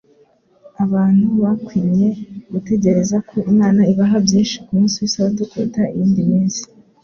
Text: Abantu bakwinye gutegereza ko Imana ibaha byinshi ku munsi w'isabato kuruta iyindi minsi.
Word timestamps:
Abantu 0.83 1.25
bakwinye 1.43 2.07
gutegereza 2.51 3.17
ko 3.29 3.35
Imana 3.51 3.81
ibaha 3.91 4.17
byinshi 4.25 4.55
ku 4.63 4.69
munsi 4.77 4.95
w'isabato 5.01 5.43
kuruta 5.51 5.81
iyindi 5.93 6.21
minsi. 6.31 6.63